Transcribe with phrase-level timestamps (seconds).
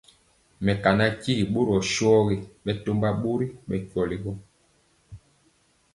[0.65, 4.17] Mekana tyigi borɔ shɔgi bɛtɔmba bori bɛ kweli.